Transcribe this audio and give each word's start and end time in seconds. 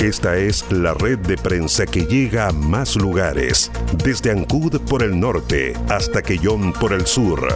Esta 0.00 0.38
es 0.38 0.64
la 0.72 0.94
red 0.94 1.18
de 1.18 1.36
prensa 1.36 1.84
que 1.84 2.06
llega 2.06 2.48
a 2.48 2.52
más 2.52 2.96
lugares, 2.96 3.70
desde 4.02 4.30
Ancud 4.30 4.80
por 4.80 5.02
el 5.02 5.20
norte 5.20 5.74
hasta 5.90 6.22
Quellón 6.22 6.72
por 6.72 6.94
el 6.94 7.06
sur. 7.06 7.46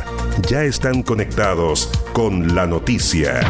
Ya 0.47 0.63
están 0.65 1.03
conectados 1.03 1.91
con 2.13 2.55
la 2.55 2.67
noticia. 2.67 3.41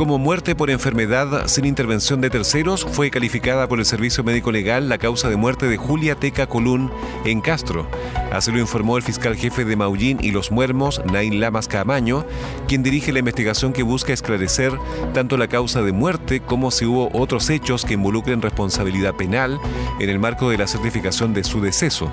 Como 0.00 0.16
muerte 0.16 0.54
por 0.54 0.70
enfermedad 0.70 1.46
sin 1.46 1.66
intervención 1.66 2.22
de 2.22 2.30
terceros, 2.30 2.86
fue 2.90 3.10
calificada 3.10 3.68
por 3.68 3.80
el 3.80 3.84
Servicio 3.84 4.24
Médico 4.24 4.50
Legal 4.50 4.88
la 4.88 4.96
causa 4.96 5.28
de 5.28 5.36
muerte 5.36 5.66
de 5.66 5.76
Julia 5.76 6.14
Teca 6.14 6.46
Colún 6.46 6.90
en 7.26 7.42
Castro. 7.42 7.86
Así 8.32 8.50
lo 8.50 8.58
informó 8.60 8.96
el 8.96 9.02
fiscal 9.02 9.36
jefe 9.36 9.66
de 9.66 9.76
Maullín 9.76 10.16
y 10.22 10.30
Los 10.30 10.50
Muermos, 10.52 11.02
Nain 11.12 11.38
Lamas 11.38 11.68
Camaño, 11.68 12.24
quien 12.66 12.82
dirige 12.82 13.12
la 13.12 13.18
investigación 13.18 13.74
que 13.74 13.82
busca 13.82 14.14
esclarecer 14.14 14.72
tanto 15.12 15.36
la 15.36 15.48
causa 15.48 15.82
de 15.82 15.92
muerte 15.92 16.40
como 16.40 16.70
si 16.70 16.86
hubo 16.86 17.10
otros 17.12 17.50
hechos 17.50 17.84
que 17.84 17.92
involucren 17.92 18.40
responsabilidad 18.40 19.16
penal 19.16 19.60
en 19.98 20.08
el 20.08 20.18
marco 20.18 20.48
de 20.48 20.56
la 20.56 20.66
certificación 20.66 21.34
de 21.34 21.44
su 21.44 21.60
deceso. 21.60 22.10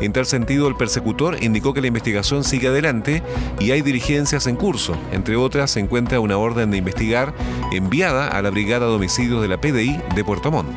En 0.00 0.12
tal 0.12 0.24
sentido, 0.24 0.66
el 0.66 0.76
persecutor 0.76 1.42
indicó 1.42 1.74
que 1.74 1.82
la 1.82 1.88
investigación 1.88 2.42
sigue 2.42 2.68
adelante 2.68 3.22
y 3.58 3.72
hay 3.72 3.82
diligencias 3.82 4.46
en 4.46 4.56
curso. 4.56 4.96
Entre 5.12 5.36
otras, 5.36 5.72
se 5.72 5.80
encuentra 5.80 6.20
una 6.20 6.38
orden 6.38 6.70
de 6.70 6.78
investigar 6.78 7.34
enviada 7.72 8.28
a 8.28 8.40
la 8.40 8.50
Brigada 8.50 8.86
de 8.86 8.94
Homicidios 8.94 9.42
de 9.42 9.48
la 9.48 9.60
PDI 9.60 10.00
de 10.14 10.24
Puerto 10.24 10.50
Montt. 10.50 10.70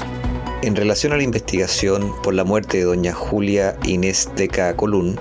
En 0.62 0.76
relación 0.76 1.14
a 1.14 1.18
la 1.18 1.24
investigación 1.24 2.12
por 2.22 2.34
la 2.34 2.44
muerte 2.44 2.78
de 2.78 2.84
doña 2.84 3.14
Julia 3.14 3.78
Inés 3.84 4.30
Teca 4.36 4.76
Colún, 4.76 5.18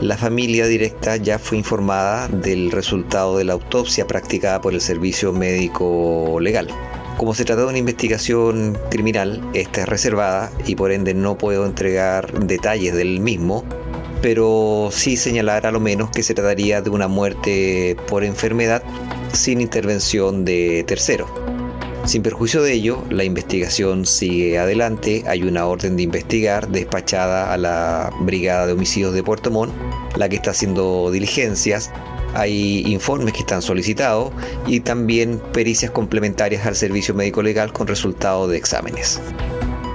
la 0.00 0.16
familia 0.16 0.66
directa 0.66 1.16
ya 1.16 1.38
fue 1.38 1.58
informada 1.58 2.28
del 2.28 2.70
resultado 2.70 3.38
de 3.38 3.44
la 3.44 3.54
autopsia 3.54 4.06
practicada 4.06 4.60
por 4.60 4.74
el 4.74 4.80
Servicio 4.80 5.32
Médico 5.32 6.38
Legal. 6.40 6.68
Como 7.16 7.32
se 7.32 7.44
trata 7.44 7.62
de 7.62 7.68
una 7.68 7.78
investigación 7.78 8.76
criminal, 8.90 9.40
esta 9.54 9.82
es 9.82 9.88
reservada 9.88 10.50
y 10.66 10.74
por 10.74 10.90
ende 10.90 11.14
no 11.14 11.38
puedo 11.38 11.64
entregar 11.64 12.46
detalles 12.46 12.94
del 12.94 13.20
mismo, 13.20 13.64
pero 14.20 14.88
sí 14.90 15.16
señalar 15.16 15.64
a 15.66 15.70
lo 15.70 15.78
menos 15.78 16.10
que 16.10 16.24
se 16.24 16.34
trataría 16.34 16.82
de 16.82 16.90
una 16.90 17.06
muerte 17.06 17.96
por 18.08 18.24
enfermedad 18.24 18.82
sin 19.32 19.60
intervención 19.60 20.44
de 20.44 20.84
tercero. 20.88 21.28
Sin 22.04 22.22
perjuicio 22.22 22.62
de 22.62 22.72
ello, 22.72 23.02
la 23.10 23.24
investigación 23.24 24.04
sigue 24.04 24.58
adelante. 24.58 25.24
Hay 25.26 25.42
una 25.44 25.66
orden 25.66 25.96
de 25.96 26.02
investigar 26.02 26.68
despachada 26.68 27.52
a 27.52 27.56
la 27.56 28.10
Brigada 28.20 28.66
de 28.66 28.72
Homicidios 28.72 29.14
de 29.14 29.22
Puerto 29.22 29.50
Montt, 29.50 29.72
la 30.16 30.28
que 30.28 30.36
está 30.36 30.50
haciendo 30.50 31.10
diligencias 31.10 31.90
hay 32.34 32.82
informes 32.86 33.32
que 33.32 33.40
están 33.40 33.62
solicitados 33.62 34.32
y 34.66 34.80
también 34.80 35.40
pericias 35.52 35.90
complementarias 35.90 36.66
al 36.66 36.76
servicio 36.76 37.14
médico 37.14 37.42
legal 37.42 37.72
con 37.72 37.86
resultado 37.86 38.48
de 38.48 38.56
exámenes. 38.56 39.20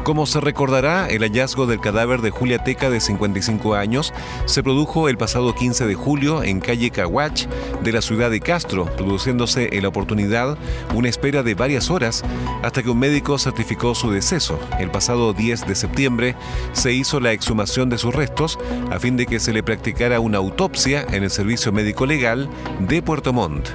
Como 0.10 0.26
se 0.26 0.42
recordará, 0.42 1.06
el 1.06 1.22
hallazgo 1.22 1.68
del 1.68 1.80
cadáver 1.80 2.22
de 2.22 2.32
Julia 2.32 2.64
Teca 2.64 2.90
de 2.90 3.00
55 3.00 3.76
años 3.76 4.12
se 4.46 4.64
produjo 4.64 5.08
el 5.08 5.20
pasado 5.20 5.54
15 5.54 5.86
de 5.86 5.94
julio 5.94 6.42
en 6.42 6.62
calle 6.62 6.90
Caguach 6.90 7.46
de 7.84 7.92
la 7.92 8.02
ciudad 8.02 8.32
de 8.32 8.40
Castro, 8.40 8.86
produciéndose 8.86 9.70
en 9.72 9.84
la 9.84 9.90
oportunidad 9.90 10.58
una 10.96 11.10
espera 11.10 11.44
de 11.44 11.54
varias 11.54 11.92
horas 11.92 12.24
hasta 12.64 12.82
que 12.82 12.90
un 12.90 12.98
médico 12.98 13.38
certificó 13.38 13.94
su 13.94 14.10
deceso. 14.10 14.60
El 14.80 14.90
pasado 14.90 15.32
10 15.34 15.68
de 15.68 15.76
septiembre 15.76 16.36
se 16.74 16.92
hizo 16.92 17.20
la 17.20 17.32
exhumación 17.32 17.92
de 17.92 18.00
sus 18.00 18.16
restos 18.16 18.58
a 18.90 18.98
fin 18.98 19.16
de 19.16 19.28
que 19.28 19.40
se 19.40 19.54
le 19.54 19.62
practicara 19.62 20.20
una 20.20 20.40
autopsia 20.40 21.06
en 21.12 21.22
el 21.24 21.30
Servicio 21.30 21.72
Médico 21.72 22.08
Legal 22.08 22.50
de 22.80 23.04
Puerto 23.04 23.32
Montt. 23.32 23.70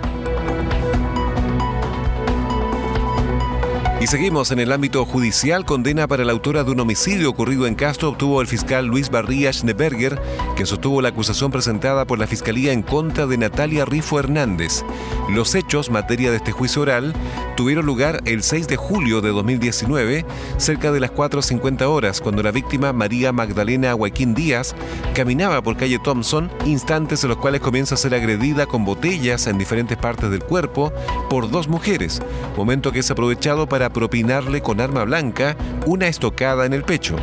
Y 4.00 4.06
seguimos 4.06 4.50
en 4.50 4.58
el 4.58 4.72
ámbito 4.72 5.04
judicial. 5.06 5.64
Condena 5.64 6.06
para 6.06 6.24
la 6.24 6.32
autora 6.32 6.64
de 6.64 6.72
un 6.72 6.80
homicidio 6.80 7.30
ocurrido 7.30 7.66
en 7.66 7.74
Castro 7.74 8.10
obtuvo 8.10 8.40
el 8.42 8.46
fiscal 8.46 8.86
Luis 8.86 9.08
Barría 9.08 9.52
Schneberger, 9.52 10.20
quien 10.56 10.66
sostuvo 10.66 11.00
la 11.00 11.10
acusación 11.10 11.50
presentada 11.50 12.04
por 12.04 12.18
la 12.18 12.26
Fiscalía 12.26 12.72
en 12.72 12.82
contra 12.82 13.26
de 13.26 13.38
Natalia 13.38 13.84
Rifo 13.84 14.18
Hernández. 14.18 14.84
Los 15.30 15.54
hechos, 15.54 15.90
materia 15.90 16.30
de 16.30 16.36
este 16.36 16.52
juicio 16.52 16.82
oral, 16.82 17.14
tuvieron 17.56 17.86
lugar 17.86 18.20
el 18.26 18.42
6 18.42 18.68
de 18.68 18.76
julio 18.76 19.22
de 19.22 19.30
2019, 19.30 20.26
cerca 20.58 20.92
de 20.92 21.00
las 21.00 21.12
4.50 21.12 21.82
horas, 21.82 22.20
cuando 22.20 22.42
la 22.42 22.50
víctima 22.50 22.92
María 22.92 23.32
Magdalena 23.32 23.94
Joaquín 23.94 24.34
Díaz 24.34 24.74
caminaba 25.14 25.62
por 25.62 25.76
calle 25.76 25.98
Thompson, 25.98 26.50
instantes 26.66 27.22
en 27.22 27.30
los 27.30 27.38
cuales 27.38 27.62
comienza 27.62 27.94
a 27.94 27.98
ser 27.98 28.14
agredida 28.14 28.66
con 28.66 28.84
botellas 28.84 29.46
en 29.46 29.56
diferentes 29.56 29.96
partes 29.96 30.30
del 30.30 30.42
cuerpo 30.42 30.92
por 31.30 31.50
dos 31.50 31.68
mujeres, 31.68 32.20
momento 32.56 32.92
que 32.92 32.98
es 32.98 33.10
aprovechado 33.10 33.66
para 33.66 33.93
propinarle 33.94 34.60
con 34.60 34.82
arma 34.82 35.04
blanca 35.04 35.56
una 35.86 36.06
estocada 36.06 36.66
en 36.66 36.74
el 36.74 36.84
pecho. 36.84 37.16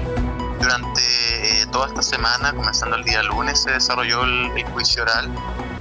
Durante 0.60 1.02
eh, 1.62 1.66
toda 1.72 1.88
esta 1.88 2.02
semana, 2.02 2.54
comenzando 2.54 2.96
el 2.96 3.04
día 3.04 3.22
lunes, 3.22 3.62
se 3.62 3.72
desarrolló 3.72 4.24
el, 4.24 4.64
juicio 4.74 5.04
oral, 5.04 5.30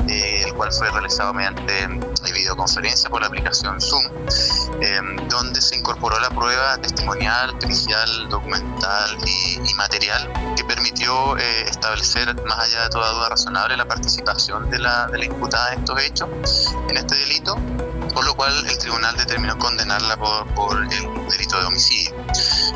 eh, 0.08 0.42
el 0.46 0.54
cual 0.54 0.70
fue 0.72 0.90
realizado 0.90 1.32
mediante 1.32 1.84
eh, 1.84 2.32
videoconferencia 2.34 3.08
por 3.08 3.20
la 3.20 3.28
aplicación 3.28 3.80
Zoom, 3.80 4.04
donde 5.28 5.60
se 5.60 5.76
incorporó 5.76 6.18
la 6.20 6.30
prueba 6.30 6.76
testimonial, 6.78 7.56
pericial, 7.58 8.28
documental 8.28 9.18
y, 9.26 9.74
material 9.74 10.30
que 10.56 10.64
permitió 10.64 11.38
establecer, 11.38 12.34
más 12.44 12.58
allá 12.58 12.82
de 12.82 12.90
toda 12.90 13.12
duda 13.12 13.30
razonable, 13.30 13.76
la 13.76 13.86
participación 13.86 14.68
de 14.68 14.78
la, 14.78 15.06
de 15.06 15.18
la 15.18 15.24
imputada 15.24 15.72
en 15.72 15.80
estos 15.80 16.02
hechos, 16.02 16.74
en 16.88 16.96
este 16.98 17.16
delito 17.16 17.56
por 18.12 18.24
lo 18.24 18.34
cual 18.34 18.52
el 18.66 18.78
tribunal 18.78 19.16
determinó 19.16 19.58
condenarla 19.58 20.16
por, 20.16 20.82
el 20.82 21.28
delito 21.30 21.58
de 21.58 21.66
homicidio. 21.66 22.14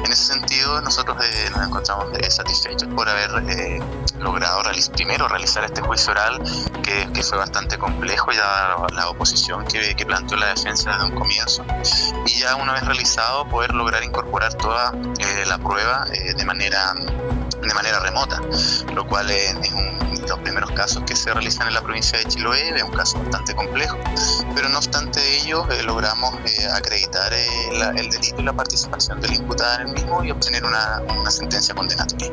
En 0.04 0.12
ese 0.12 0.24
sentido, 0.24 0.80
nosotros 0.80 1.16
eh, 1.24 1.50
nos 1.50 1.66
encontramos 1.66 2.06
eh, 2.18 2.30
satisfechos 2.30 2.88
por 2.94 3.08
haber 3.08 3.30
eh, 3.50 3.82
logrado 4.18 4.62
primero 4.94 5.28
realizar 5.28 5.64
este 5.64 5.80
juicio 5.80 6.12
oral, 6.12 6.42
que, 6.82 7.22
fue 7.22 7.38
bastante 7.38 7.78
complejo, 7.78 8.32
ya 8.32 8.76
la, 8.92 9.08
oposición 9.08 9.64
que, 9.64 9.94
que, 9.94 10.04
planteó 10.04 10.36
la 10.36 10.48
defensa 10.48 10.92
desde 10.92 11.04
un 11.06 11.14
comienzo, 11.14 11.64
y 12.26 12.40
ya 12.40 12.56
una 12.56 12.74
vez 12.74 12.84
realizado, 12.84 13.48
poder 13.48 13.74
lograr 13.74 14.02
incorporar 14.04 14.54
toda 14.54 14.92
la 15.46 15.58
prueba 15.58 16.04
de 16.04 16.44
manera 16.44 16.94
de 17.68 17.74
manera 17.74 18.00
remota, 18.00 18.40
lo 18.94 19.06
cual 19.06 19.30
es, 19.30 19.54
un 19.72 20.04
de 20.24 20.30
los 20.30 20.38
primeros 20.40 20.70
casos 20.72 21.02
que 21.04 21.14
se 21.14 21.32
realizan 21.32 21.68
en 21.68 21.74
la 21.74 21.82
provincia 21.82 22.18
de 22.18 22.24
Chiloé, 22.24 22.70
es 22.74 22.82
un 22.82 22.92
caso 22.92 23.18
bastante 23.18 23.54
complejo, 23.54 23.98
pero 24.54 24.68
no 24.68 24.78
obstante 24.78 25.20
ello 25.38 25.70
eh, 25.70 25.82
logramos 25.82 26.34
eh, 26.46 26.66
acreditar 26.72 27.32
eh, 27.32 27.46
el 27.96 28.08
delito 28.08 28.40
y 28.40 28.44
la 28.44 28.52
participación 28.52 29.20
del 29.20 29.34
imputado 29.34 29.80
en 29.80 29.88
el 29.88 29.94
mismo 29.94 30.24
y 30.24 30.30
obtener 30.30 30.64
una, 30.64 31.02
una 31.18 31.30
sentencia 31.30 31.74
condenatoria. 31.74 32.32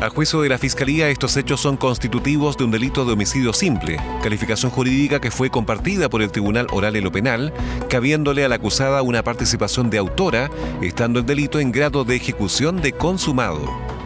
A 0.00 0.10
juicio 0.10 0.42
de 0.42 0.48
la 0.48 0.58
Fiscalía, 0.58 1.08
estos 1.08 1.36
hechos 1.36 1.60
son 1.60 1.76
constitutivos 1.76 2.56
de 2.56 2.62
un 2.62 2.70
delito 2.70 3.04
de 3.04 3.14
homicidio 3.14 3.52
simple, 3.52 3.98
calificación 4.22 4.70
jurídica 4.70 5.20
que 5.20 5.32
fue 5.32 5.50
compartida 5.50 6.08
por 6.08 6.22
el 6.22 6.30
Tribunal 6.30 6.68
Oral 6.70 6.94
en 6.94 7.02
lo 7.02 7.10
Penal, 7.10 7.52
cabiéndole 7.90 8.44
a 8.44 8.48
la 8.48 8.54
acusada 8.54 9.02
una 9.02 9.24
participación 9.24 9.90
de 9.90 9.98
autora, 9.98 10.50
estando 10.82 11.18
el 11.18 11.26
delito 11.26 11.58
en 11.58 11.72
grado 11.72 12.04
de 12.04 12.14
ejecución 12.14 12.80
de 12.80 12.92
consumado. 12.92 13.97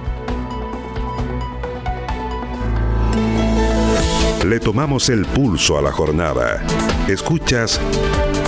Le 4.44 4.58
tomamos 4.58 5.08
el 5.08 5.24
pulso 5.24 5.78
a 5.78 5.82
la 5.82 5.92
jornada. 5.92 6.60
Escuchas 7.08 7.80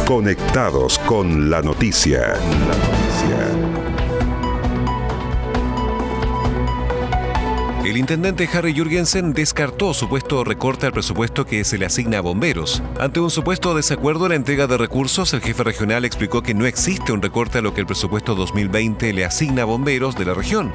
Conectados 0.07 0.99
con 0.99 1.49
la 1.49 1.63
noticia. 1.63 2.21
La 2.31 2.37
noticia. 2.37 3.74
El 7.85 7.99
intendente 7.99 8.49
Harry 8.51 8.75
Jurgensen 8.75 9.35
descartó 9.35 9.93
supuesto 9.93 10.43
recorte 10.43 10.87
al 10.87 10.93
presupuesto 10.93 11.45
que 11.45 11.65
se 11.65 11.77
le 11.77 11.85
asigna 11.85 12.17
a 12.17 12.21
bomberos. 12.23 12.83
Ante 12.99 13.21
un 13.21 13.31
supuesto 13.31 13.75
desacuerdo 13.75 14.25
en 14.25 14.31
la 14.31 14.37
entrega 14.37 14.67
de 14.67 14.79
recursos, 14.79 15.35
el 15.35 15.43
jefe 15.43 15.63
regional 15.65 16.07
explicó 16.07 16.43
que 16.43 16.55
no 16.55 16.65
existe 16.65 17.13
un 17.13 17.21
recorte 17.21 17.59
a 17.59 17.61
lo 17.61 17.75
que 17.75 17.83
el 17.83 17.87
presupuesto 17.87 18.35
2020 18.35 19.13
le 19.13 19.27
asigna 19.27 19.63
a 19.63 19.67
bomberos 19.67 20.17
de 20.17 20.25
la 20.25 20.33
región. 20.33 20.73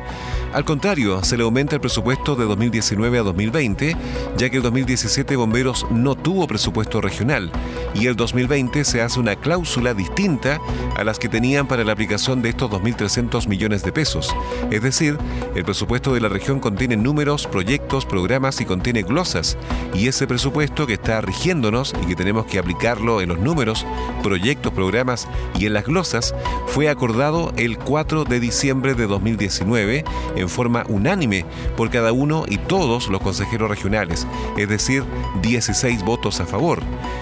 Al 0.53 0.65
contrario, 0.65 1.23
se 1.23 1.35
le 1.35 1.43
aumenta 1.43 1.75
el 1.75 1.81
presupuesto 1.81 2.35
de 2.35 2.45
2019 2.45 3.17
a 3.17 3.23
2020, 3.23 3.95
ya 4.37 4.49
que 4.51 4.57
el 4.57 4.63
2017 4.63 5.35
Bomberos 5.35 5.87
no 5.89 6.15
tuvo 6.15 6.47
presupuesto 6.47 7.01
regional 7.01 7.51
y 7.93 8.07
el 8.07 8.15
2020 8.15 8.83
se 8.85 9.01
hace 9.01 9.19
una 9.19 9.35
cláusula 9.35 9.93
distinta 9.93 10.59
a 10.95 11.03
las 11.03 11.19
que 11.19 11.29
tenían 11.29 11.67
para 11.67 11.83
la 11.83 11.93
aplicación 11.93 12.41
de 12.41 12.49
estos 12.49 12.69
2.300 12.69 13.47
millones 13.47 13.83
de 13.83 13.91
pesos. 13.91 14.35
Es 14.71 14.81
decir, 14.81 15.17
el 15.55 15.63
presupuesto 15.63 16.13
de 16.13 16.21
la 16.21 16.29
región 16.29 16.59
contiene 16.59 16.97
números, 16.97 17.47
proyectos, 17.47 18.05
programas 18.05 18.61
y 18.61 18.65
contiene 18.65 19.01
glosas. 19.01 19.57
Y 19.93 20.07
ese 20.07 20.27
presupuesto 20.27 20.87
que 20.87 20.93
está 20.93 21.21
rigiéndonos 21.21 21.93
y 22.03 22.07
que 22.07 22.15
tenemos 22.15 22.45
que 22.45 22.59
aplicarlo 22.59 23.21
en 23.21 23.29
los 23.29 23.39
números, 23.39 23.85
proyectos, 24.23 24.73
programas 24.73 25.27
y 25.57 25.65
en 25.65 25.73
las 25.73 25.85
glosas 25.85 26.35
fue 26.67 26.89
acordado 26.89 27.53
el 27.57 27.77
4 27.77 28.25
de 28.25 28.39
diciembre 28.39 28.93
de 28.93 29.07
2019 29.07 30.03
en 30.35 30.49
forma 30.49 30.83
unánime 30.87 31.45
por 31.75 31.89
cada 31.89 32.11
uno 32.11 32.45
y 32.47 32.57
todos 32.57 33.07
los 33.07 33.21
consejeros 33.21 33.69
regionales, 33.69 34.27
es 34.57 34.69
decir, 34.69 35.03
16 35.41 36.03
votos 36.03 36.39
a 36.39 36.45
favor. 36.45 36.81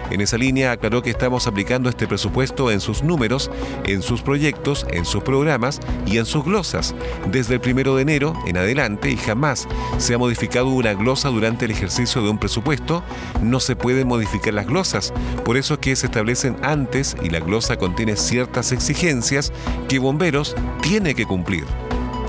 En 0.10 0.22
esa 0.22 0.38
línea 0.38 0.56
aclaró 0.65 1.01
que 1.01 1.09
estamos 1.09 1.48
aplicando 1.48 1.89
este 1.89 2.07
presupuesto 2.07 2.71
en 2.71 2.80
sus 2.80 3.04
números, 3.04 3.51
en 3.86 4.01
sus 4.01 4.21
proyectos, 4.21 4.86
en 4.92 5.06
sus 5.06 5.24
programas 5.24 5.80
y 6.06 6.18
en 6.18 6.25
sus 6.25 6.44
glosas, 6.44 6.95
desde 7.30 7.56
el 7.56 7.62
primero 7.62 7.95
de 7.95 8.01
enero 8.01 8.33
en 8.48 8.57
adelante 8.57 9.09
y 9.09 9.18
jamás 9.18 9.68
se 9.98 10.13
ha 10.13 10.18
modificado 10.18 10.68
una 10.69 10.94
glosa 10.94 11.30
durante 11.30 11.65
el 11.65 11.71
ejercicio 11.71 12.21
de 12.21 12.30
un 12.30 12.38
presupuesto, 12.38 13.04
no 13.42 13.59
se 13.59 13.75
pueden 13.75 14.07
modificar 14.07 14.54
las 14.54 14.68
glosas, 14.68 15.13
por 15.45 15.57
eso 15.57 15.75
es 15.75 15.80
que 15.80 15.95
se 15.95 16.07
establecen 16.07 16.56
antes 16.63 17.15
y 17.21 17.30
la 17.30 17.39
glosa 17.39 17.77
contiene 17.77 18.15
ciertas 18.15 18.71
exigencias 18.71 19.51
que 19.88 20.00
Bomberos 20.00 20.56
tiene 20.81 21.15
que 21.15 21.25
cumplir. 21.25 21.65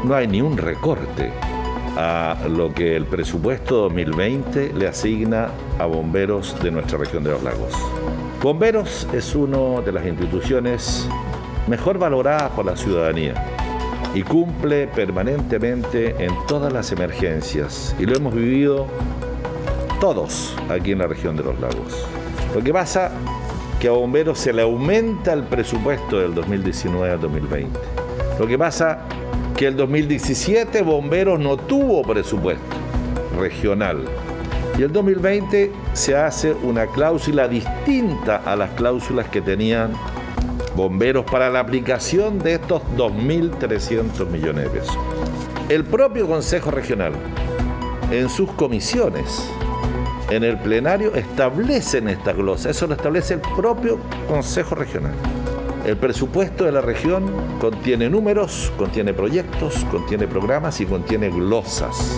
No 0.04 0.14
hay 0.14 0.28
ni 0.28 0.40
un 0.40 0.56
recorte 0.56 1.32
a 1.98 2.36
lo 2.48 2.72
que 2.72 2.94
el 2.94 3.06
presupuesto 3.06 3.74
2020 3.82 4.72
le 4.72 4.86
asigna 4.86 5.48
a 5.80 5.86
bomberos 5.86 6.56
de 6.62 6.70
nuestra 6.70 6.96
región 6.96 7.24
de 7.24 7.30
los 7.30 7.42
lagos. 7.42 7.72
Bomberos 8.40 9.08
es 9.12 9.34
una 9.34 9.80
de 9.80 9.90
las 9.90 10.06
instituciones 10.06 11.08
mejor 11.66 11.98
valoradas 11.98 12.52
por 12.52 12.66
la 12.66 12.76
ciudadanía 12.76 13.34
y 14.14 14.22
cumple 14.22 14.86
permanentemente 14.86 16.14
en 16.24 16.32
todas 16.46 16.72
las 16.72 16.92
emergencias 16.92 17.96
y 17.98 18.06
lo 18.06 18.16
hemos 18.16 18.32
vivido 18.32 18.86
todos 20.00 20.54
aquí 20.70 20.92
en 20.92 20.98
la 20.98 21.08
región 21.08 21.36
de 21.36 21.42
los 21.42 21.58
lagos. 21.58 22.06
Lo 22.54 22.62
que 22.62 22.72
pasa 22.72 23.10
que 23.80 23.88
a 23.88 23.90
bomberos 23.90 24.38
se 24.38 24.52
le 24.52 24.62
aumenta 24.62 25.32
el 25.32 25.42
presupuesto 25.42 26.20
del 26.20 26.32
2019 26.32 27.12
al 27.12 27.20
2020. 27.20 27.76
Lo 28.38 28.46
que 28.46 28.56
pasa 28.56 29.00
que 29.58 29.66
el 29.66 29.76
2017 29.76 30.82
Bomberos 30.82 31.40
no 31.40 31.56
tuvo 31.56 32.02
presupuesto 32.02 32.62
regional. 33.36 34.04
Y 34.78 34.82
el 34.82 34.92
2020 34.92 35.72
se 35.94 36.16
hace 36.16 36.52
una 36.52 36.86
cláusula 36.86 37.48
distinta 37.48 38.36
a 38.36 38.54
las 38.54 38.70
cláusulas 38.74 39.28
que 39.28 39.40
tenían 39.40 39.94
bomberos 40.76 41.24
para 41.24 41.50
la 41.50 41.58
aplicación 41.58 42.38
de 42.38 42.54
estos 42.54 42.82
2.300 42.96 44.28
millones 44.28 44.62
de 44.62 44.70
pesos. 44.70 44.96
El 45.68 45.84
propio 45.84 46.28
Consejo 46.28 46.70
Regional, 46.70 47.14
en 48.12 48.28
sus 48.28 48.52
comisiones, 48.52 49.50
en 50.30 50.44
el 50.44 50.56
plenario, 50.58 51.16
establecen 51.16 52.06
esta 52.06 52.32
glosa. 52.32 52.70
Eso 52.70 52.86
lo 52.86 52.94
establece 52.94 53.34
el 53.34 53.40
propio 53.40 53.98
Consejo 54.28 54.76
Regional. 54.76 55.14
El 55.88 55.96
presupuesto 55.96 56.64
de 56.66 56.72
la 56.72 56.82
región 56.82 57.32
contiene 57.58 58.10
números, 58.10 58.70
contiene 58.76 59.14
proyectos, 59.14 59.86
contiene 59.90 60.26
programas 60.26 60.82
y 60.82 60.84
contiene 60.84 61.30
glosas. 61.30 62.14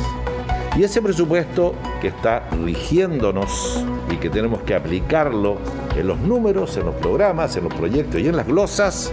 Y 0.77 0.83
ese 0.83 1.01
presupuesto 1.01 1.77
que 2.01 2.09
está 2.09 2.49
rigiéndonos 2.65 3.85
y 4.11 4.17
que 4.17 4.29
tenemos 4.29 4.63
que 4.63 4.75
aplicarlo 4.75 5.59
en 5.97 6.09
los 6.09 6.19
números, 6.19 6.77
en 6.79 6.87
los 6.87 6.97
programas, 6.97 7.57
en 7.57 7.63
los 7.63 7.73
proyectos 7.73 8.21
y 8.21 8.27
en 8.27 8.35
las 8.35 8.49
glosas, 8.49 9.13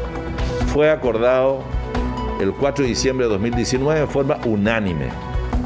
fue 0.73 0.89
acordado 0.89 1.59
el 2.41 2.51
4 2.51 2.81
de 2.81 2.89
diciembre 2.89 3.27
de 3.27 3.33
2019 3.33 3.99
en 3.99 4.07
forma 4.07 4.39
unánime. 4.43 5.09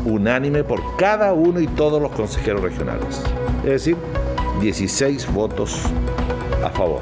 Unánime 0.03 0.65
por 0.65 0.97
cada 0.97 1.31
uno 1.31 1.61
y 1.61 1.67
todos 1.67 2.01
los 2.01 2.11
consejeros 2.11 2.61
regionales. 2.61 3.23
Es 3.63 3.69
decir, 3.69 3.95
16 4.59 5.31
votos 5.31 5.81
a 6.61 6.69
favor 6.71 6.99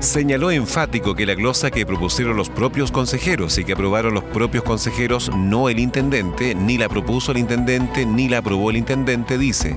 señaló 0.00 0.50
enfático 0.50 1.14
que 1.14 1.26
la 1.26 1.34
glosa 1.34 1.70
que 1.70 1.84
propusieron 1.84 2.34
los 2.34 2.48
propios 2.48 2.90
consejeros 2.90 3.58
y 3.58 3.64
que 3.64 3.74
aprobaron 3.74 4.14
los 4.14 4.24
propios 4.24 4.64
consejeros, 4.64 5.30
no 5.36 5.68
el 5.68 5.78
intendente, 5.78 6.54
ni 6.54 6.78
la 6.78 6.88
propuso 6.88 7.32
el 7.32 7.38
intendente, 7.38 8.06
ni 8.06 8.28
la 8.28 8.38
aprobó 8.38 8.70
el 8.70 8.78
intendente, 8.78 9.36
dice, 9.36 9.76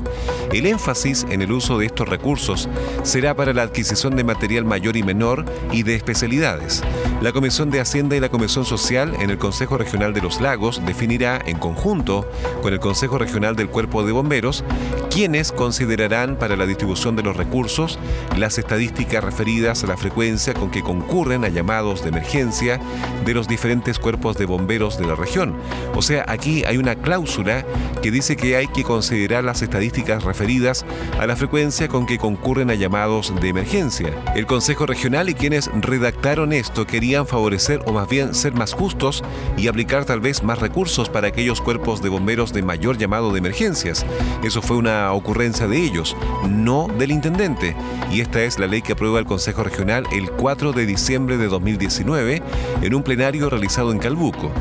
el 0.54 0.66
énfasis 0.66 1.26
en 1.30 1.42
el 1.42 1.52
uso 1.52 1.78
de 1.78 1.88
estos 1.88 2.08
recursos 2.08 2.70
será 3.04 3.36
para 3.36 3.54
la 3.54 3.64
adquisición 3.64 4.16
de 4.16 4.24
material 4.24 4.64
mayor 4.64 4.96
y 4.96 5.04
menor 5.04 5.44
y 5.74 5.84
de 5.84 5.96
especialidades. 5.96 6.82
La 7.22 7.34
Comisión 7.34 7.70
de 7.70 7.82
Hacienda 7.82 8.16
y 8.16 8.20
la 8.22 8.30
Comisión 8.30 8.64
Social 8.64 9.14
en 9.20 9.30
el 9.30 9.38
Consejo 9.38 9.78
Regional 9.78 10.14
de 10.14 10.22
los 10.22 10.40
Lagos 10.40 10.82
definirá 10.86 11.42
en 11.46 11.58
conjunto 11.58 12.30
con 12.62 12.72
el 12.72 12.80
Consejo 12.80 13.18
Regional 13.18 13.56
del 13.56 13.70
Cuerpo 13.70 14.06
de 14.06 14.14
Bomberos 14.14 14.64
quienes 15.10 15.52
considerarán 15.52 16.38
para 16.38 16.56
la 16.56 16.66
distribución 16.66 17.16
de 17.16 17.24
los 17.24 17.36
recursos 17.36 18.00
las 18.38 18.58
estadísticas 18.58 19.24
referidas 19.24 19.84
a 19.84 19.88
la 19.88 19.98
frecuencia 19.98 20.13
con 20.14 20.70
que 20.70 20.84
concurren 20.84 21.44
a 21.44 21.50
llamados 21.50 22.04
de 22.04 22.10
emergencia 22.10 22.80
de 23.26 23.34
los 23.34 23.48
diferentes 23.48 23.98
cuerpos 23.98 24.38
de 24.38 24.46
bomberos 24.46 24.98
de 24.98 25.08
la 25.08 25.16
región. 25.16 25.56
O 25.96 26.02
sea, 26.02 26.24
aquí 26.28 26.64
hay 26.66 26.78
una 26.78 26.96
cláusula 26.96 27.66
que 28.02 28.12
dice 28.12 28.36
que 28.36 28.56
hay 28.56 28.68
que 28.68 28.84
considerar 28.84 29.44
las 29.44 29.62
estadísticas 29.62 30.24
referidas 30.24 30.86
a 31.20 31.26
la 31.26 31.36
frecuencia 31.36 31.88
con 31.88 32.06
que 32.06 32.18
concurren 32.20 32.70
a 32.70 32.76
llamados 32.76 33.34
de 33.42 33.50
emergencia. 33.50 34.10
El 34.36 34.46
Consejo 34.46 34.86
Regional 34.86 35.30
y 35.30 35.34
quienes 35.34 35.70
redactaron 35.74 36.54
esto 36.54 36.86
querían 36.86 37.26
favorecer 37.26 37.82
o 37.86 37.94
más 37.94 38.08
bien 38.08 38.36
ser 38.36 38.54
más 38.54 38.74
justos 38.74 39.24
y 39.58 39.68
aplicar 39.68 40.06
tal 40.06 40.20
vez 40.20 40.44
más 40.44 40.60
recursos 40.60 41.10
para 41.10 41.30
aquellos 41.30 41.60
cuerpos 41.60 42.02
de 42.04 42.10
bomberos 42.10 42.54
de 42.54 42.62
mayor 42.62 42.98
llamado 42.98 43.32
de 43.32 43.40
emergencias. 43.40 44.06
Eso 44.44 44.62
fue 44.62 44.78
una 44.78 45.12
ocurrencia 45.12 45.68
de 45.68 45.78
ellos, 45.78 46.16
no 46.48 46.88
del 47.00 47.12
intendente. 47.12 47.76
Y 48.12 48.22
esta 48.22 48.44
es 48.44 48.60
la 48.60 48.68
ley 48.68 48.82
que 48.82 48.94
aprueba 48.94 49.20
el 49.20 49.26
Consejo 49.26 49.64
Regional 49.64 50.03
el 50.12 50.32
4 50.32 50.74
de 50.74 50.86
diciembre 50.86 51.38
de 51.38 51.48
2019 51.48 52.42
en 52.82 52.96
un 52.96 53.04
plenario 53.04 53.50
realizado 53.50 53.92
en 53.92 54.00
Calbuco. 54.00 54.52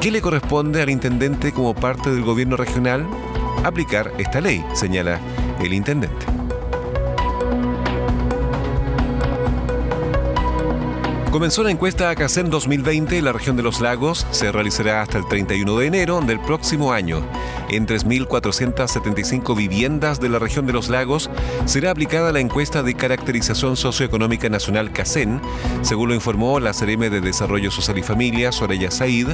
¿Qué 0.00 0.10
le 0.10 0.20
corresponde 0.20 0.82
al 0.82 0.90
intendente 0.90 1.52
como 1.52 1.74
parte 1.74 2.10
del 2.10 2.22
gobierno 2.22 2.56
regional? 2.56 3.06
Aplicar 3.64 4.12
esta 4.18 4.40
ley, 4.40 4.64
señala 4.74 5.20
el 5.60 5.72
intendente. 5.72 6.26
Comenzó 11.30 11.62
la 11.62 11.70
encuesta 11.70 12.10
ACACEN 12.10 12.50
2020 12.50 13.18
en 13.18 13.24
la 13.24 13.32
región 13.32 13.56
de 13.56 13.62
los 13.62 13.80
lagos. 13.80 14.26
Se 14.32 14.50
realizará 14.50 15.02
hasta 15.02 15.16
el 15.16 15.28
31 15.28 15.78
de 15.78 15.86
enero 15.86 16.20
del 16.22 16.40
próximo 16.40 16.92
año. 16.92 17.22
En 17.70 17.86
3.475 17.86 19.56
viviendas 19.56 20.18
de 20.18 20.28
la 20.28 20.40
región 20.40 20.66
de 20.66 20.72
los 20.72 20.88
lagos 20.88 21.30
será 21.66 21.92
aplicada 21.92 22.32
la 22.32 22.40
encuesta 22.40 22.82
de 22.82 22.94
caracterización 22.94 23.76
socioeconómica 23.76 24.48
nacional 24.48 24.92
CACEN, 24.92 25.40
según 25.82 26.08
lo 26.08 26.14
informó 26.16 26.58
la 26.58 26.72
CRM 26.72 27.10
de 27.10 27.20
Desarrollo 27.20 27.70
Social 27.70 27.98
y 27.98 28.02
Familia, 28.02 28.50
Soraya 28.50 28.90
Said. 28.90 29.28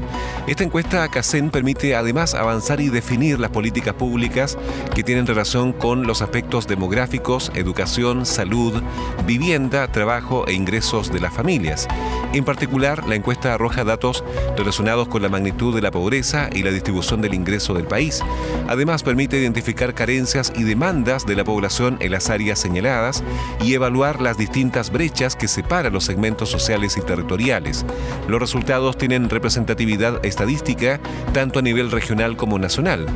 Esta 0.47 0.65
encuesta 0.65 1.09
CACEN 1.09 1.49
permite 1.49 1.97
además 1.97 2.35
avanzar 2.35 2.83
y 2.83 2.91
definir 2.91 3.41
las 3.41 3.51
políticas 3.51 3.95
públicas 3.95 4.59
que 4.95 5.03
tienen 5.03 5.27
relación 5.27 5.73
con 5.73 6.07
los 6.07 6.21
aspectos 6.21 6.67
demográficos, 6.67 7.51
educación, 7.55 8.27
salud, 8.27 8.83
vivienda, 9.27 9.91
trabajo 9.91 10.47
e 10.47 10.53
ingresos 10.53 11.11
de 11.11 11.21
las 11.21 11.33
familias. 11.33 11.89
En 12.35 12.45
particular, 12.45 13.07
la 13.09 13.15
encuesta 13.15 13.55
arroja 13.55 13.83
datos 13.83 14.23
relacionados 14.59 15.09
con 15.09 15.23
la 15.23 15.31
magnitud 15.31 15.75
de 15.75 15.81
la 15.81 15.91
pobreza 15.91 16.51
y 16.53 16.63
la 16.63 16.71
distribución 16.71 17.23
del 17.23 17.33
ingreso 17.33 17.73
del 17.73 17.87
país. 17.87 18.23
Además, 18.69 19.03
permite 19.03 19.39
identificar 19.39 19.95
carencias 19.95 20.53
y 20.57 20.65
demandas 20.65 21.27
de 21.27 21.37
la 21.37 21.45
población 21.45 21.97
en 22.01 22.13
las 22.13 22.31
áreas 22.31 22.59
señaladas 22.59 23.23
y 23.63 23.75
evaluar 23.75 24.21
las 24.21 24.39
distintas 24.39 24.91
brechas 24.91 25.37
que 25.37 25.49
separan 25.49 25.93
los 25.93 26.05
segmentos 26.05 26.51
sociales 26.51 26.97
y 26.97 27.01
territoriales. 27.01 27.85
Los 28.29 28.41
resultados 28.41 28.99
tienen 28.99 29.31
representatividad 29.31 30.25
estadística 30.25 31.01
tanto 31.33 31.59
a 31.59 31.63
nivel 31.63 31.91
regional 31.91 32.37
como 32.37 32.59
nacional. 32.59 33.07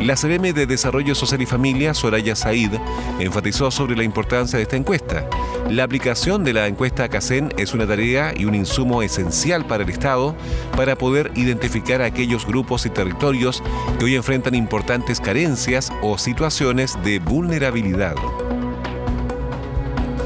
La 0.00 0.14
CRM 0.14 0.52
de 0.52 0.66
Desarrollo 0.66 1.14
Social 1.14 1.42
y 1.42 1.46
Familia, 1.46 1.94
Soraya 1.94 2.36
Said, 2.36 2.72
enfatizó 3.18 3.70
sobre 3.70 3.96
la 3.96 4.04
importancia 4.04 4.58
de 4.58 4.64
esta 4.64 4.76
encuesta. 4.76 5.26
La 5.68 5.84
aplicación 5.84 6.44
de 6.44 6.54
la 6.54 6.66
encuesta 6.66 7.08
CACEN 7.08 7.52
es 7.58 7.74
una 7.74 7.86
tarea 7.86 8.32
y 8.34 8.46
un 8.46 8.54
insumo 8.54 9.02
esencial 9.02 9.66
para 9.66 9.84
el 9.84 9.90
Estado 9.90 10.34
para 10.76 10.96
poder 10.96 11.30
identificar 11.34 12.00
a 12.00 12.06
aquellos 12.06 12.46
grupos 12.46 12.86
y 12.86 12.90
territorios 12.90 13.62
que 13.98 14.06
hoy 14.06 14.14
enfrentan 14.14 14.47
importantes 14.54 15.20
carencias 15.20 15.90
o 16.02 16.18
situaciones 16.18 16.96
de 17.04 17.18
vulnerabilidad. 17.18 18.14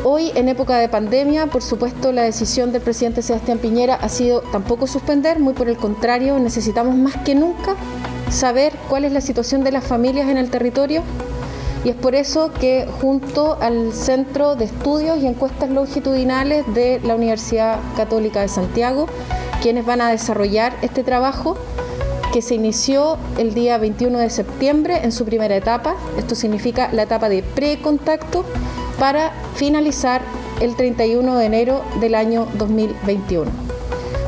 Hoy, 0.05 0.33
en 0.35 0.49
época 0.49 0.79
de 0.79 0.89
pandemia, 0.89 1.47
por 1.47 1.63
supuesto, 1.63 2.13
la 2.13 2.23
decisión 2.23 2.73
del 2.73 2.83
presidente 2.83 3.23
Sebastián 3.23 3.59
Piñera 3.59 3.95
ha 3.95 4.09
sido 4.09 4.41
tampoco 4.41 4.87
suspender, 4.87 5.39
muy 5.39 5.55
por 5.55 5.69
el 5.69 5.77
contrario, 5.77 6.39
necesitamos 6.39 6.97
más 6.97 7.17
que 7.19 7.35
nunca 7.35 7.77
saber 8.31 8.73
cuál 8.89 9.05
es 9.05 9.13
la 9.13 9.21
situación 9.21 9.63
de 9.63 9.73
las 9.73 9.85
familias 9.85 10.29
en 10.29 10.39
el 10.39 10.51
territorio 10.51 11.03
y 11.85 11.91
es 11.91 11.97
por 11.97 12.15
eso 12.15 12.53
que 12.53 12.87
junto 13.01 13.59
al 13.61 13.93
Centro 13.93 14.55
de 14.55 14.67
Estudios 14.67 15.19
y 15.19 15.27
Encuestas 15.27 15.69
Longitudinales 15.69 16.65
de 16.75 17.01
la 17.03 17.17
Universidad 17.17 17.81
Católica 17.97 18.41
de 18.41 18.49
Santiago, 18.49 19.09
quienes 19.61 19.85
van 19.85 20.01
a 20.01 20.11
desarrollar 20.11 20.75
este 20.83 21.03
trabajo, 21.03 21.57
que 22.33 22.41
se 22.43 22.55
inició 22.55 23.19
el 23.37 23.53
día 23.53 23.77
21 23.77 24.19
de 24.19 24.31
septiembre 24.31 25.01
en 25.05 25.13
su 25.13 25.27
primera 25.27 25.55
etapa. 25.55 25.95
Esto 26.19 26.35
significa 26.35 26.89
la 26.93 27.03
etapa 27.03 27.29
de 27.29 27.43
precontacto 27.43 28.45
para 28.99 29.33
finalizar 29.55 30.23
el 30.61 30.75
31 30.75 31.37
de 31.37 31.45
enero 31.45 31.83
del 32.01 32.15
año 32.15 32.49
2021. 32.55 33.51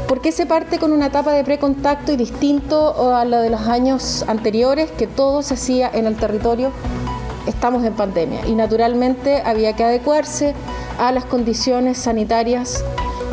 ¿Por 0.06 0.20
qué 0.20 0.32
se 0.32 0.44
parte 0.44 0.78
con 0.78 0.92
una 0.92 1.06
etapa 1.06 1.32
de 1.32 1.44
precontacto 1.44 2.12
y 2.12 2.16
distinto 2.16 3.14
a 3.16 3.25
lo 3.25 3.40
de 3.40 3.49
los 3.49 3.62
años 3.62 4.25
anteriores, 4.28 4.90
que 4.90 5.06
todo 5.06 5.42
se 5.42 5.54
hacía 5.54 5.90
en 5.92 6.06
el 6.06 6.16
territorio? 6.16 6.73
Estamos 7.46 7.84
en 7.84 7.94
pandemia 7.94 8.46
y 8.46 8.54
naturalmente 8.54 9.42
había 9.44 9.75
que 9.75 9.84
adecuarse 9.84 10.54
a 10.99 11.11
las 11.11 11.25
condiciones 11.25 11.99
sanitarias 11.99 12.84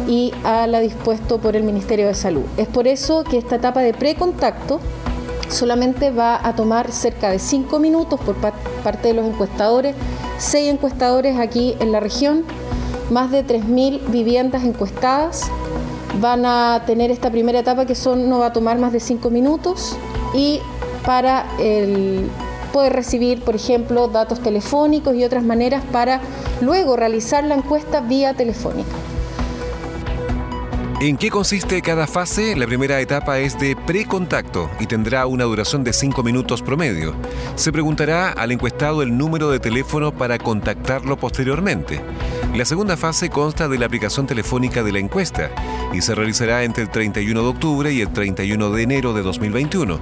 y 0.07 0.33
a 0.43 0.67
la 0.67 0.79
dispuesto 0.79 1.39
por 1.39 1.55
el 1.55 1.63
Ministerio 1.63 2.07
de 2.07 2.13
Salud. 2.13 2.43
Es 2.57 2.67
por 2.67 2.87
eso 2.87 3.23
que 3.23 3.37
esta 3.37 3.55
etapa 3.55 3.81
de 3.81 3.93
precontacto 3.93 4.79
solamente 5.49 6.11
va 6.11 6.39
a 6.45 6.55
tomar 6.55 6.91
cerca 6.91 7.29
de 7.29 7.39
cinco 7.39 7.79
minutos 7.79 8.19
por 8.19 8.35
parte 8.35 9.09
de 9.09 9.13
los 9.13 9.25
encuestadores, 9.25 9.95
seis 10.37 10.71
encuestadores 10.71 11.37
aquí 11.37 11.75
en 11.79 11.91
la 11.91 11.99
región, 11.99 12.43
más 13.09 13.31
de 13.31 13.45
3.000 13.45 14.09
viviendas 14.09 14.63
encuestadas. 14.63 15.49
Van 16.19 16.45
a 16.45 16.83
tener 16.85 17.11
esta 17.11 17.31
primera 17.31 17.59
etapa 17.59 17.85
que 17.85 17.95
son, 17.95 18.29
no 18.29 18.39
va 18.39 18.47
a 18.47 18.53
tomar 18.53 18.77
más 18.79 18.91
de 18.91 18.99
cinco 18.99 19.29
minutos 19.29 19.95
y 20.33 20.59
para 21.05 21.45
poder 22.71 22.93
recibir, 22.93 23.43
por 23.43 23.55
ejemplo, 23.55 24.07
datos 24.07 24.39
telefónicos 24.39 25.15
y 25.15 25.23
otras 25.23 25.43
maneras 25.43 25.83
para 25.91 26.21
luego 26.61 26.95
realizar 26.95 27.43
la 27.43 27.55
encuesta 27.55 28.01
vía 28.01 28.33
telefónica. 28.33 28.89
¿En 31.01 31.17
qué 31.17 31.31
consiste 31.31 31.81
cada 31.81 32.05
fase? 32.05 32.55
La 32.55 32.67
primera 32.67 33.01
etapa 33.01 33.39
es 33.39 33.57
de 33.57 33.75
precontacto 33.75 34.69
y 34.79 34.85
tendrá 34.85 35.25
una 35.25 35.45
duración 35.45 35.83
de 35.83 35.93
5 35.93 36.21
minutos 36.21 36.61
promedio. 36.61 37.15
Se 37.55 37.71
preguntará 37.71 38.29
al 38.29 38.51
encuestado 38.51 39.01
el 39.01 39.17
número 39.17 39.49
de 39.49 39.59
teléfono 39.59 40.11
para 40.11 40.37
contactarlo 40.37 41.17
posteriormente. 41.17 42.01
La 42.55 42.65
segunda 42.65 42.97
fase 42.97 43.29
consta 43.29 43.69
de 43.69 43.77
la 43.77 43.85
aplicación 43.85 44.27
telefónica 44.27 44.83
de 44.83 44.91
la 44.91 44.99
encuesta 44.99 45.49
y 45.93 46.01
se 46.01 46.13
realizará 46.13 46.65
entre 46.65 46.83
el 46.83 46.89
31 46.89 47.41
de 47.41 47.47
octubre 47.47 47.93
y 47.93 48.01
el 48.01 48.11
31 48.11 48.71
de 48.71 48.83
enero 48.83 49.13
de 49.13 49.21
2021. 49.21 49.97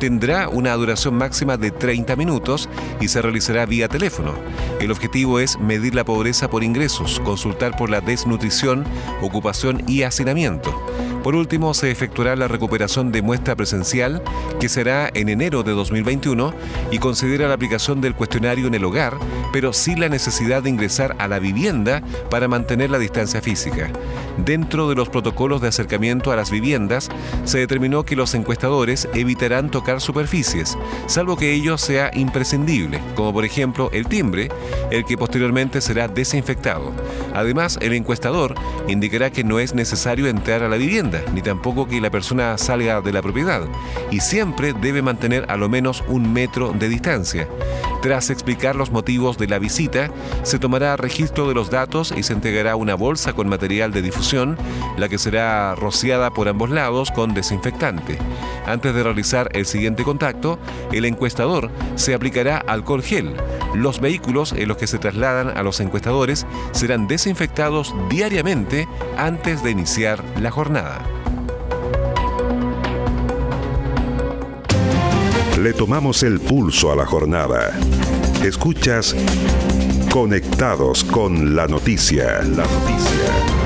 Tendrá 0.00 0.50
una 0.50 0.74
duración 0.74 1.14
máxima 1.14 1.56
de 1.56 1.70
30 1.70 2.14
minutos 2.16 2.68
y 3.00 3.08
se 3.08 3.22
realizará 3.22 3.64
vía 3.64 3.88
teléfono. 3.88 4.34
El 4.80 4.92
objetivo 4.92 5.40
es 5.40 5.58
medir 5.58 5.94
la 5.94 6.04
pobreza 6.04 6.50
por 6.50 6.62
ingresos, 6.62 7.20
consultar 7.24 7.74
por 7.74 7.88
la 7.88 8.02
desnutrición, 8.02 8.84
ocupación 9.22 9.82
y 9.88 10.02
hacinamiento. 10.02 10.78
Por 11.24 11.36
último, 11.36 11.72
se 11.72 11.90
efectuará 11.90 12.36
la 12.36 12.48
recuperación 12.48 13.10
de 13.10 13.22
muestra 13.22 13.56
presencial, 13.56 14.22
que 14.60 14.68
será 14.68 15.10
en 15.14 15.30
enero 15.30 15.62
de 15.62 15.72
2021, 15.72 16.52
y 16.90 16.98
considera 16.98 17.48
la 17.48 17.54
aplicación 17.54 18.02
del 18.02 18.14
cuestionario 18.14 18.66
en 18.66 18.74
el 18.74 18.84
hogar, 18.84 19.16
pero 19.50 19.72
sin 19.72 20.00
la 20.00 20.10
necesidad 20.10 20.62
de 20.62 20.68
ingresar 20.68 21.16
a 21.18 21.26
la 21.26 21.38
vivienda 21.38 22.02
para 22.28 22.46
mantener 22.46 22.90
la 22.90 22.98
distancia 22.98 23.40
física. 23.40 23.90
Dentro 24.36 24.86
de 24.86 24.96
los 24.96 25.08
protocolos 25.08 25.62
de 25.62 25.68
acercamiento 25.68 26.30
a 26.30 26.36
las 26.36 26.50
viviendas, 26.50 27.08
se 27.44 27.58
determinó 27.58 28.04
que 28.04 28.16
los 28.16 28.34
encuestadores 28.34 29.08
evitarán 29.14 29.70
tocar 29.70 30.02
superficies, 30.02 30.76
salvo 31.06 31.38
que 31.38 31.54
ello 31.54 31.78
sea 31.78 32.10
imprescindible, 32.12 33.00
como 33.14 33.32
por 33.32 33.46
ejemplo 33.46 33.88
el 33.94 34.08
timbre, 34.08 34.50
el 34.90 35.06
que 35.06 35.16
posteriormente 35.16 35.80
será 35.80 36.06
desinfectado. 36.06 36.92
Además, 37.34 37.78
el 37.82 37.92
encuestador 37.92 38.54
indicará 38.88 39.30
que 39.30 39.44
no 39.44 39.58
es 39.58 39.74
necesario 39.74 40.28
entrar 40.28 40.62
a 40.62 40.68
la 40.68 40.76
vivienda, 40.76 41.20
ni 41.34 41.42
tampoco 41.42 41.86
que 41.88 42.00
la 42.00 42.10
persona 42.10 42.56
salga 42.56 43.00
de 43.00 43.12
la 43.12 43.22
propiedad, 43.22 43.62
y 44.10 44.20
siempre 44.20 44.72
debe 44.72 45.02
mantener 45.02 45.44
a 45.48 45.56
lo 45.56 45.68
menos 45.68 46.04
un 46.06 46.32
metro 46.32 46.72
de 46.72 46.88
distancia. 46.88 47.48
Tras 48.02 48.30
explicar 48.30 48.76
los 48.76 48.90
motivos 48.90 49.38
de 49.38 49.48
la 49.48 49.58
visita, 49.58 50.10
se 50.42 50.58
tomará 50.58 50.96
registro 50.96 51.48
de 51.48 51.54
los 51.54 51.70
datos 51.70 52.14
y 52.16 52.22
se 52.22 52.34
entregará 52.34 52.76
una 52.76 52.94
bolsa 52.94 53.32
con 53.32 53.48
material 53.48 53.92
de 53.92 54.02
difusión, 54.02 54.56
la 54.96 55.08
que 55.08 55.18
será 55.18 55.74
rociada 55.74 56.30
por 56.30 56.48
ambos 56.48 56.70
lados 56.70 57.10
con 57.10 57.34
desinfectante. 57.34 58.18
Antes 58.66 58.94
de 58.94 59.02
realizar 59.02 59.48
el 59.54 59.66
siguiente 59.66 60.04
contacto, 60.04 60.58
el 60.92 61.04
encuestador 61.04 61.70
se 61.96 62.14
aplicará 62.14 62.58
alcohol 62.58 63.02
gel. 63.02 63.34
Los 63.74 64.00
vehículos 64.00 64.52
en 64.52 64.68
los 64.68 64.76
que 64.76 64.86
se 64.86 64.98
trasladan 64.98 65.56
a 65.56 65.62
los 65.62 65.80
encuestadores 65.80 66.46
serán 66.72 67.08
desinfectados 67.08 67.23
diariamente 68.08 68.88
antes 69.16 69.62
de 69.62 69.70
iniciar 69.70 70.22
la 70.40 70.50
jornada. 70.50 71.02
Le 75.58 75.72
tomamos 75.72 76.22
el 76.22 76.40
pulso 76.40 76.92
a 76.92 76.96
la 76.96 77.06
jornada. 77.06 77.72
Escuchas 78.42 79.14
Conectados 80.14 81.02
con 81.02 81.56
la 81.56 81.66
noticia. 81.66 82.40
La 82.42 82.62
noticia. 82.62 83.64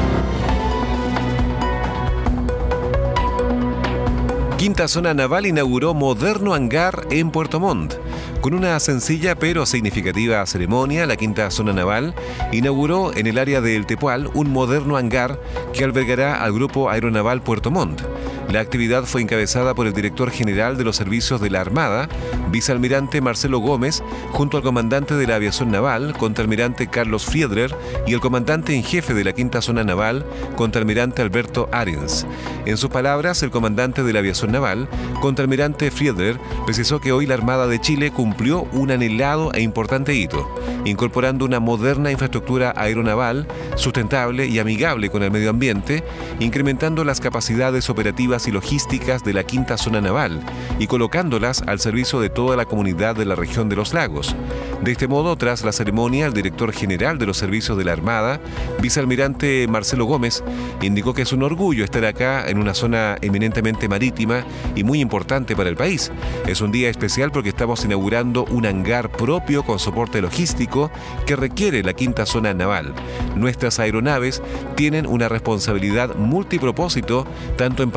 Quinta 4.56 4.88
Zona 4.88 5.12
Naval 5.12 5.46
inauguró 5.46 5.92
moderno 5.94 6.54
hangar 6.54 7.06
en 7.10 7.30
Puerto 7.30 7.60
Montt. 7.60 7.94
Con 8.40 8.54
una 8.54 8.78
sencilla 8.78 9.34
pero 9.34 9.66
significativa 9.66 10.46
ceremonia, 10.46 11.06
la 11.06 11.16
Quinta 11.16 11.50
Zona 11.50 11.72
Naval 11.72 12.14
inauguró 12.52 13.12
en 13.14 13.26
el 13.26 13.36
área 13.36 13.60
del 13.60 13.84
Tepual 13.84 14.30
un 14.32 14.52
moderno 14.52 14.96
hangar 14.96 15.40
que 15.72 15.82
albergará 15.82 16.42
al 16.42 16.52
Grupo 16.52 16.88
Aeronaval 16.88 17.42
Puerto 17.42 17.72
Montt. 17.72 18.00
La 18.48 18.60
actividad 18.60 19.04
fue 19.04 19.20
encabezada 19.20 19.74
por 19.74 19.86
el 19.86 19.92
director 19.92 20.30
general 20.30 20.78
de 20.78 20.84
los 20.84 20.96
servicios 20.96 21.38
de 21.38 21.50
la 21.50 21.60
Armada, 21.60 22.08
vicealmirante 22.50 23.20
Marcelo 23.20 23.58
Gómez, 23.58 24.02
junto 24.30 24.56
al 24.56 24.62
comandante 24.62 25.14
de 25.14 25.26
la 25.26 25.34
aviación 25.34 25.70
naval, 25.70 26.14
contraalmirante 26.16 26.86
Carlos 26.86 27.26
Friedrer, 27.26 27.76
y 28.06 28.14
el 28.14 28.20
comandante 28.20 28.74
en 28.74 28.82
jefe 28.82 29.12
de 29.12 29.24
la 29.24 29.34
quinta 29.34 29.60
zona 29.60 29.84
naval, 29.84 30.24
contraalmirante 30.56 31.20
Alberto 31.20 31.68
Arens. 31.72 32.26
En 32.64 32.78
sus 32.78 32.88
palabras, 32.88 33.42
el 33.42 33.50
comandante 33.50 34.02
de 34.02 34.14
la 34.14 34.20
aviación 34.20 34.50
naval, 34.50 34.88
contraalmirante 35.20 35.90
Friedrer, 35.90 36.38
precisó 36.64 37.00
que 37.00 37.12
hoy 37.12 37.26
la 37.26 37.34
Armada 37.34 37.66
de 37.66 37.80
Chile 37.80 38.10
cumplió 38.12 38.62
un 38.72 38.90
anhelado 38.90 39.52
e 39.52 39.60
importante 39.60 40.14
hito, 40.14 40.48
incorporando 40.86 41.44
una 41.44 41.60
moderna 41.60 42.10
infraestructura 42.10 42.72
aeronaval, 42.76 43.46
sustentable 43.76 44.46
y 44.46 44.58
amigable 44.58 45.10
con 45.10 45.22
el 45.22 45.30
medio 45.30 45.50
ambiente, 45.50 46.02
incrementando 46.40 47.04
las 47.04 47.20
capacidades 47.20 47.90
operativas 47.90 48.37
y 48.46 48.52
logísticas 48.52 49.24
de 49.24 49.32
la 49.32 49.44
quinta 49.44 49.76
zona 49.76 50.00
naval 50.00 50.40
y 50.78 50.86
colocándolas 50.86 51.62
al 51.62 51.80
servicio 51.80 52.20
de 52.20 52.30
toda 52.30 52.56
la 52.56 52.66
comunidad 52.66 53.16
de 53.16 53.24
la 53.24 53.34
región 53.34 53.68
de 53.68 53.76
los 53.76 53.94
lagos. 53.94 54.36
De 54.82 54.92
este 54.92 55.08
modo, 55.08 55.34
tras 55.36 55.64
la 55.64 55.72
ceremonia, 55.72 56.26
el 56.26 56.32
director 56.32 56.72
general 56.72 57.18
de 57.18 57.26
los 57.26 57.36
servicios 57.36 57.76
de 57.76 57.84
la 57.84 57.92
Armada, 57.92 58.40
vicealmirante 58.80 59.66
Marcelo 59.68 60.04
Gómez, 60.04 60.44
indicó 60.82 61.14
que 61.14 61.22
es 61.22 61.32
un 61.32 61.42
orgullo 61.42 61.84
estar 61.84 62.04
acá 62.04 62.48
en 62.48 62.58
una 62.58 62.74
zona 62.74 63.16
eminentemente 63.20 63.88
marítima 63.88 64.44
y 64.76 64.84
muy 64.84 65.00
importante 65.00 65.56
para 65.56 65.68
el 65.68 65.76
país. 65.76 66.12
Es 66.46 66.60
un 66.60 66.70
día 66.70 66.90
especial 66.90 67.32
porque 67.32 67.48
estamos 67.48 67.84
inaugurando 67.84 68.44
un 68.44 68.66
hangar 68.66 69.10
propio 69.10 69.64
con 69.64 69.78
soporte 69.78 70.22
logístico 70.22 70.90
que 71.26 71.34
requiere 71.34 71.82
la 71.82 71.94
quinta 71.94 72.26
zona 72.26 72.54
naval. 72.54 72.94
Nuestras 73.34 73.78
aeronaves 73.80 74.42
tienen 74.76 75.06
una 75.06 75.28
responsabilidad 75.28 76.14
multipropósito 76.14 77.26
tanto 77.56 77.82
en 77.82 77.90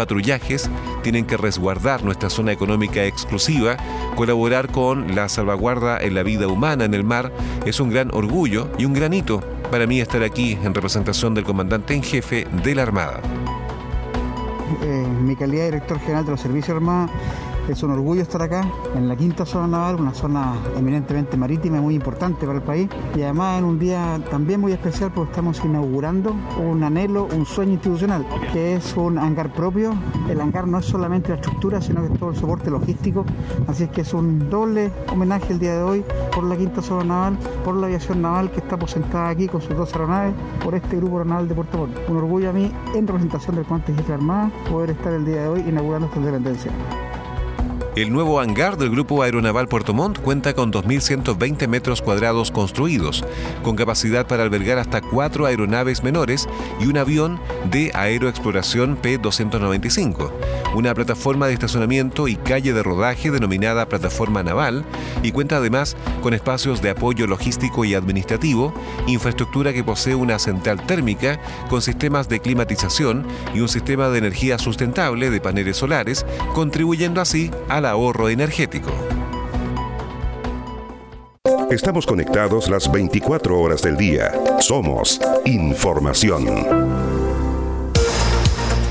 tienen 1.04 1.26
que 1.26 1.38
resguardar 1.38 2.04
nuestra 2.04 2.30
zona 2.30 2.52
económica 2.52 3.06
exclusiva, 3.06 3.78
colaborar 4.16 4.72
con 4.72 5.16
la 5.16 5.30
salvaguarda 5.30 6.00
en 6.00 6.16
la 6.16 6.24
vida 6.24 6.48
humana, 6.48 6.86
en 6.86 6.94
el 6.94 7.04
mar 7.04 7.32
es 7.66 7.80
un 7.80 7.90
gran 7.90 8.10
orgullo 8.14 8.70
y 8.78 8.86
un 8.86 8.94
gran 8.94 9.14
hito 9.14 9.42
para 9.72 9.88
mí 9.88 10.02
estar 10.02 10.24
aquí 10.24 10.58
en 10.64 10.74
representación 10.74 11.34
del 11.34 11.44
comandante 11.44 11.94
en 11.94 12.04
jefe 12.04 12.48
de 12.64 12.76
la 12.76 12.84
Armada. 12.84 13.22
Eh, 14.84 15.06
mi 15.22 15.36
calidad 15.36 15.64
de 15.64 15.72
director 15.72 16.00
general 16.00 16.26
de 16.26 16.32
los 16.32 16.42
servicios 16.42 16.76
armados 16.76 17.12
es 17.68 17.84
un 17.84 17.92
orgullo 17.92 18.22
estar 18.22 18.42
acá, 18.42 18.66
en 18.96 19.08
la 19.08 19.16
quinta 19.16 19.46
zona 19.46 19.68
naval, 19.68 19.96
una 19.96 20.14
zona 20.14 20.56
eminentemente 20.78 21.38
marítima 21.38 21.78
y 21.78 21.82
muy 21.82 21.96
importante 21.96 22.46
para 22.46 22.60
el 22.60 22.64
país. 22.64 22.90
Y 23.16 23.22
además 23.22 23.60
en 23.60 23.66
un 23.66 23.80
día 23.80 24.20
también 24.30 24.60
muy 24.60 24.72
especial 24.72 25.12
porque 25.14 25.32
estamos 25.32 25.64
inaugurando 25.64 26.36
un 26.58 26.84
anhelo, 26.84 27.28
un 27.34 27.46
sueño 27.46 27.74
institucional, 27.74 28.26
que 28.52 28.76
es 28.76 28.96
un 28.98 29.18
hangar 29.18 29.54
propio. 29.54 29.94
El 30.30 30.42
hangar 30.42 30.68
no 30.68 30.80
es 30.80 30.86
solamente 30.86 31.30
la 31.30 31.36
estructura, 31.36 31.82
sino 31.82 32.02
que 32.02 32.14
es 32.14 32.20
todo 32.20 32.32
el 32.32 32.36
soporte 32.36 32.70
logístico. 32.70 33.26
Así 33.68 33.84
es 33.84 33.90
que 33.90 34.02
es 34.02 34.14
un 34.14 34.50
doble 34.50 34.92
homenaje 35.12 35.54
el 35.54 35.60
día 35.60 35.76
de 35.76 35.84
hoy 35.84 36.06
por 36.34 36.44
la 36.44 36.58
quinta 36.58 36.82
zona 36.82 37.04
naval, 37.04 37.38
por 37.64 37.76
la 37.76 37.88
aviación 37.88 38.22
naval 38.22 38.52
que 38.52 38.60
está 38.60 38.78
sentada 38.88 39.30
aquí 39.30 39.48
con 39.48 39.62
sus 39.62 39.76
dos 39.76 39.94
aeronaves, 39.94 40.34
por 40.64 40.76
este 40.76 40.98
grupo 40.98 41.18
aeronal 41.18 41.48
de 41.48 41.56
Puerto 41.56 41.78
Montt. 41.78 41.98
Un 42.10 42.18
orgullo 42.18 42.50
a 42.50 42.54
mí, 42.54 42.72
en 42.96 43.08
representación 43.08 43.56
del 43.56 43.66
comandante 43.66 44.02
jefe 44.02 44.14
Armada, 44.14 44.52
poder 44.70 44.92
estar 44.92 45.14
el 45.14 45.26
día 45.26 45.44
de 45.44 45.48
hoy 45.48 45.64
inaugurando 45.68 46.08
esta 46.08 46.20
dependencia. 46.20 46.72
El 47.94 48.14
nuevo 48.14 48.40
hangar 48.40 48.78
del 48.78 48.90
Grupo 48.90 49.22
Aeronaval 49.22 49.68
Puerto 49.68 49.94
Montt 49.94 50.18
cuenta 50.20 50.54
con 50.54 50.72
2.120 50.72 51.68
metros 51.68 52.02
cuadrados 52.02 52.50
construidos, 52.50 53.26
con 53.64 53.76
capacidad 53.76 54.26
para 54.26 54.44
albergar 54.44 54.78
hasta 54.78 55.02
cuatro 55.02 55.46
aeronaves 55.46 56.02
menores 56.02 56.48
y 56.80 56.88
un 56.88 56.98
avión 56.98 57.38
de 57.70 57.92
aeroexploración 57.94 58.96
P-295, 58.96 60.32
una 60.74 60.94
plataforma 60.94 61.48
de 61.48 61.54
estacionamiento 61.54 62.30
y 62.30 62.38
calle 62.38 62.72
de 62.72 62.82
rodaje 62.82 63.30
denominada 63.30 63.90
Plataforma 63.90 64.42
Naval, 64.42 64.86
y 65.22 65.34
cuenta 65.34 65.58
además 65.58 65.98
con 66.22 66.34
espacios 66.34 66.82
de 66.82 66.92
apoyo 66.92 67.28
logístico 67.28 67.84
y 67.84 67.94
administrativo, 67.94 68.74
infraestructura 69.08 69.74
que 69.74 69.84
posee 69.84 70.16
una 70.16 70.40
central 70.40 70.86
térmica 70.86 71.42
con 71.70 71.82
sistemas 71.82 72.30
de 72.30 72.40
climatización 72.40 73.28
y 73.54 73.60
un 73.60 73.68
sistema 73.68 74.08
de 74.08 74.20
energía 74.20 74.58
sustentable 74.58 75.30
de 75.30 75.42
paneles 75.42 75.76
solares, 75.76 76.26
contribuyendo 76.54 77.20
así 77.20 77.52
a 77.68 77.81
ahorro 77.86 78.30
energético. 78.30 78.92
Estamos 81.72 82.06
conectados 82.06 82.70
las 82.70 82.92
24 82.92 83.60
horas 83.60 83.82
del 83.82 83.96
día. 83.96 84.34
Somos 84.60 85.22
información. 85.46 86.46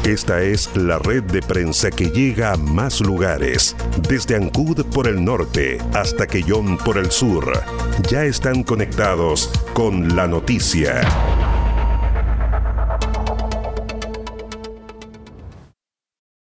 Esta 0.04 0.40
es 0.40 0.74
la 0.76 0.98
red 0.98 1.22
de 1.24 1.42
prensa 1.42 1.90
que 1.90 2.10
llega 2.10 2.52
a 2.52 2.56
más 2.56 3.02
lugares, 3.02 3.76
desde 4.08 4.34
Ancud 4.34 4.86
por 4.86 5.06
el 5.06 5.22
norte 5.22 5.76
hasta 5.92 6.26
Quellón 6.26 6.78
por 6.78 6.96
el 6.96 7.10
sur. 7.10 7.52
Ya 8.08 8.24
están 8.24 8.62
conectados 8.62 9.50
con 9.74 10.16
la 10.16 10.26
noticia. 10.26 11.02